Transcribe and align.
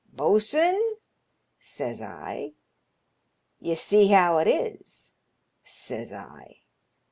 *Bo'sun,' 0.15 0.95
says 1.59 2.01
I, 2.01 2.53
*ye 3.59 3.75
see 3.75 4.07
how 4.07 4.39
it 4.39 4.47
is,' 4.47 5.13
says 5.63 6.11
I. 6.11 6.61